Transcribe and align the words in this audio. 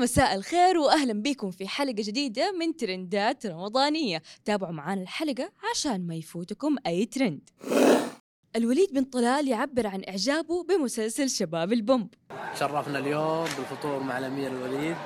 مساء 0.00 0.34
الخير 0.34 0.78
واهلا 0.78 1.22
بكم 1.22 1.50
في 1.50 1.68
حلقة 1.68 1.94
جديدة 1.98 2.52
من 2.52 2.76
ترندات 2.76 3.46
رمضانية. 3.46 4.22
تابعوا 4.44 4.72
معانا 4.72 5.02
الحلقة 5.02 5.52
عشان 5.70 6.06
ما 6.06 6.14
يفوتكم 6.14 6.76
أي 6.86 7.06
ترند. 7.06 7.50
الوليد 8.56 8.92
بن 8.92 9.04
طلال 9.04 9.48
يعبر 9.48 9.86
عن 9.86 10.02
إعجابه 10.08 10.64
بمسلسل 10.64 11.30
شباب 11.30 11.72
البومب. 11.72 12.08
شرفنا 12.58 12.98
اليوم 12.98 13.44
بالفطور 13.44 14.00
مع 14.02 14.18
الأمير 14.18 14.50
الوليد. 14.52 14.96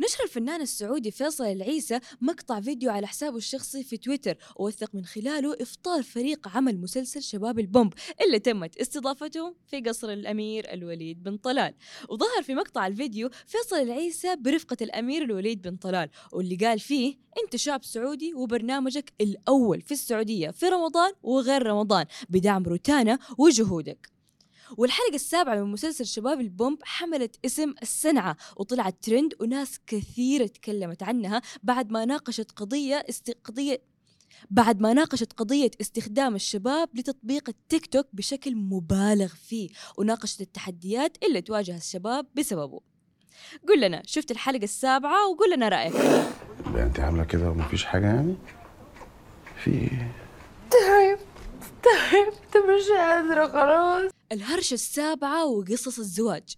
نشر 0.00 0.24
الفنان 0.24 0.60
السعودي 0.60 1.10
فيصل 1.10 1.44
العيسى 1.44 2.00
مقطع 2.20 2.60
فيديو 2.60 2.90
على 2.90 3.06
حسابه 3.06 3.36
الشخصي 3.36 3.84
في 3.84 3.96
تويتر 3.96 4.36
ووثق 4.56 4.94
من 4.94 5.04
خلاله 5.04 5.56
إفطار 5.60 6.02
فريق 6.02 6.48
عمل 6.48 6.80
مسلسل 6.80 7.22
شباب 7.22 7.58
البومب 7.58 7.92
اللي 8.26 8.38
تمت 8.38 8.76
استضافتهم 8.76 9.54
في 9.66 9.80
قصر 9.80 10.12
الأمير 10.12 10.72
الوليد 10.72 11.22
بن 11.22 11.36
طلال. 11.36 11.74
وظهر 12.08 12.42
في 12.42 12.54
مقطع 12.54 12.86
الفيديو 12.86 13.30
فيصل 13.46 13.76
العيسى 13.76 14.36
برفقة 14.36 14.76
الأمير 14.80 15.22
الوليد 15.22 15.62
بن 15.62 15.76
طلال 15.76 16.10
واللي 16.32 16.56
قال 16.56 16.80
فيه 16.80 17.14
أنت 17.44 17.56
شاب 17.56 17.84
سعودي 17.84 18.34
وبرنامجك 18.34 19.12
الأول 19.20 19.80
في 19.80 19.92
السعودية 19.92 20.50
في 20.50 20.66
رمضان 20.66 21.12
وغير 21.22 21.66
رمضان 21.66 22.04
بدعم 22.28 22.62
روتانا 22.62 23.18
وجهودك. 23.38 24.19
والحلقة 24.76 25.14
السابعة 25.14 25.54
من 25.54 25.72
مسلسل 25.72 26.06
شباب 26.06 26.40
البومب 26.40 26.78
حملت 26.82 27.36
اسم 27.44 27.74
السنعة 27.82 28.36
وطلعت 28.56 28.96
ترند 29.02 29.34
وناس 29.40 29.80
كثيرة 29.86 30.46
تكلمت 30.46 31.02
عنها 31.02 31.42
بعد 31.62 31.90
ما 31.92 32.04
ناقشت 32.04 32.50
قضية 32.52 33.04
است... 33.08 33.36
قضية 33.44 33.82
بعد 34.50 34.80
ما 34.80 34.92
ناقشت 34.92 35.32
قضية 35.32 35.70
استخدام 35.80 36.34
الشباب 36.34 36.88
لتطبيق 36.94 37.48
التيك 37.48 37.86
توك 37.86 38.06
بشكل 38.12 38.56
مبالغ 38.56 39.28
فيه 39.28 39.68
وناقشت 39.98 40.40
التحديات 40.40 41.16
اللي 41.24 41.40
تواجه 41.40 41.76
الشباب 41.76 42.26
بسببه. 42.34 42.80
قل 43.68 43.80
لنا 43.80 44.02
شفت 44.06 44.30
الحلقة 44.30 44.64
السابعة 44.64 45.28
وقل 45.28 45.54
لنا 45.54 45.68
رأيك. 45.68 45.94
انت 46.66 47.00
عاملة 47.00 47.24
كده 47.24 47.50
ومفيش 47.50 47.84
حاجة 47.84 48.06
يعني؟ 48.06 48.36
في 49.64 49.70
إيه؟ 49.70 50.12
تعبت 50.70 51.26
تعبت 51.82 52.56
مش 52.56 52.88
قادرة 52.98 53.46
خلاص. 53.46 54.12
الهرشة 54.32 54.74
السابعة 54.74 55.46
وقصص 55.46 55.98
الزواج. 55.98 56.56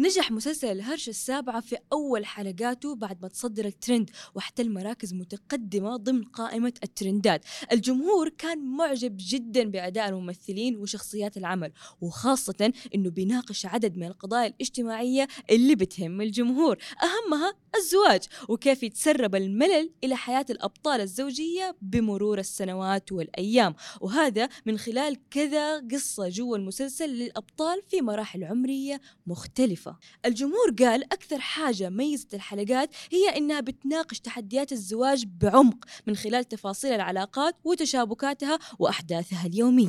نجح 0.00 0.30
مسلسل 0.30 0.72
الهرشة 0.72 1.10
السابعة 1.10 1.60
في 1.60 1.76
أول 1.92 2.26
حلقاته 2.26 2.94
بعد 2.94 3.22
ما 3.22 3.28
تصدر 3.28 3.64
الترند 3.64 4.10
واحتل 4.34 4.70
مراكز 4.70 5.14
متقدمة 5.14 5.96
ضمن 5.96 6.24
قائمة 6.24 6.72
الترندات. 6.82 7.44
الجمهور 7.72 8.28
كان 8.28 8.58
معجب 8.58 9.16
جدا 9.18 9.64
بأداء 9.64 10.08
الممثلين 10.08 10.76
وشخصيات 10.76 11.36
العمل 11.36 11.72
وخاصة 12.00 12.72
أنه 12.94 13.10
بيناقش 13.10 13.66
عدد 13.66 13.96
من 13.96 14.06
القضايا 14.06 14.46
الاجتماعية 14.46 15.28
اللي 15.50 15.74
بتهم 15.74 16.20
الجمهور. 16.20 16.78
أهمها 17.02 17.54
الزواج 17.76 18.22
وكيف 18.48 18.82
يتسرب 18.82 19.34
الملل 19.34 19.90
إلى 20.04 20.16
حياة 20.16 20.46
الأبطال 20.50 21.00
الزوجية 21.00 21.76
بمرور 21.82 22.38
السنوات 22.38 23.12
والأيام. 23.12 23.74
وهذا 24.00 24.48
من 24.66 24.78
خلال 24.78 25.16
كذا 25.30 25.78
قصة 25.78 26.28
جوا 26.28 26.56
المسلسل 26.56 27.08
للأبطال 27.08 27.82
في 27.88 28.02
مراحل 28.02 28.44
عمرية 28.44 29.00
مختلفة. 29.26 29.87
الجمهور 30.24 30.74
قال 30.78 31.04
أكثر 31.04 31.38
حاجة 31.38 31.88
ميزت 31.88 32.34
الحلقات 32.34 32.90
هي 33.12 33.36
إنها 33.36 33.60
بتناقش 33.60 34.20
تحديات 34.20 34.72
الزواج 34.72 35.24
بعمق 35.40 35.84
من 36.06 36.16
خلال 36.16 36.44
تفاصيل 36.44 36.92
العلاقات 36.92 37.56
وتشابكاتها 37.64 38.58
وأحداثها 38.78 39.46
اليومية. 39.46 39.88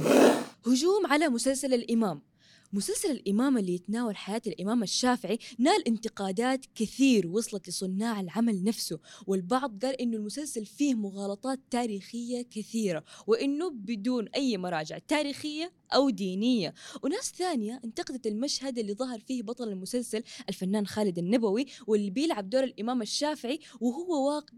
هجوم 0.67 1.07
على 1.07 1.29
مسلسل 1.29 1.73
الإمام. 1.73 2.28
مسلسل 2.73 3.11
الإمام 3.11 3.57
اللي 3.57 3.75
يتناول 3.75 4.15
حياة 4.15 4.41
الإمام 4.47 4.83
الشافعي 4.83 5.39
نال 5.59 5.87
انتقادات 5.87 6.65
كثير 6.75 7.27
وصلت 7.27 7.69
لصناع 7.69 8.19
العمل 8.19 8.63
نفسه 8.63 8.99
والبعض 9.27 9.85
قال 9.85 10.01
إنه 10.01 10.17
المسلسل 10.17 10.65
فيه 10.65 10.95
مغالطات 10.95 11.59
تاريخية 11.71 12.41
كثيرة 12.41 13.03
وإنه 13.27 13.69
بدون 13.69 14.27
أي 14.27 14.57
مراجع 14.57 14.97
تاريخية 14.97 15.71
أو 15.93 16.09
دينية. 16.09 16.73
وناس 17.03 17.33
ثانية 17.37 17.81
انتقدت 17.85 18.27
المشهد 18.27 18.77
اللي 18.77 18.93
ظهر 18.93 19.19
فيه 19.19 19.43
بطل 19.43 19.69
المسلسل 19.69 20.23
الفنان 20.49 20.87
خالد 20.87 21.17
النبوي 21.17 21.65
واللي 21.87 22.09
بيلعب 22.09 22.49
دور 22.49 22.63
الإمام 22.63 23.01
الشافعي 23.01 23.59
وهو 23.79 24.27
واقف 24.27 24.53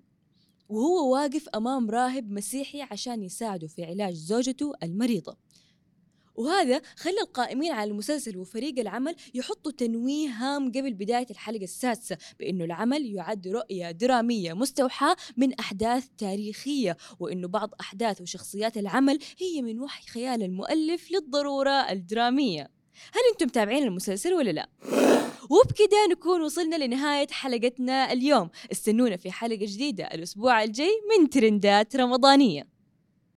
وهو 0.70 1.14
واقف 1.14 1.50
أمام 1.50 1.90
راهب 1.90 2.32
مسيحي 2.32 2.82
عشان 2.82 3.24
يساعده 3.24 3.68
في 3.68 3.84
علاج 3.84 4.14
زوجته 4.14 4.74
المريضة. 4.84 5.38
وهذا 6.36 6.82
خلى 6.96 7.22
القائمين 7.22 7.72
على 7.72 7.92
المسلسل 7.92 8.38
وفريق 8.38 8.80
العمل 8.80 9.16
يحطوا 9.34 9.72
تنويه 9.72 10.30
هام 10.30 10.72
قبل 10.72 10.94
بداية 10.94 11.28
الحلقة 11.32 11.64
السادسة 11.64 12.18
بأنه 12.40 12.66
العمل 12.66 13.06
يعد 13.16 13.48
رؤية 13.48 13.92
درامية 13.92 14.54
مستوحاة 14.54 15.16
من 15.38 15.54
أحداث 15.54 16.08
تاريخية 16.18 16.98
وأنه 17.20 17.48
بعض 17.48 17.70
أحداث 17.80 18.22
وشخصيات 18.22 18.78
العمل 18.78 19.20
هي 19.38 19.62
من 19.62 19.80
وحي 19.80 20.08
خيال 20.08 20.44
المؤلف 20.44 21.12
للضرورة 21.12 21.92
الدرامية. 21.92 22.70
هل 23.14 23.22
أنتم 23.32 23.46
متابعين 23.46 23.84
المسلسل 23.84 24.34
ولا 24.34 24.52
لا؟ 24.52 24.70
وبكده 25.50 26.08
نكون 26.12 26.42
وصلنا 26.42 26.76
لنهاية 26.76 27.28
حلقتنا 27.32 28.14
اليوم. 28.14 28.50
استنونا 28.72 29.18
في 29.18 29.32
حلقة 29.32 29.66
جديدة 29.66 30.04
الأسبوع 30.04 30.64
الجاي 30.64 30.92
من 31.10 31.30
ترندات 31.30 31.96
رمضانية. 31.96 32.71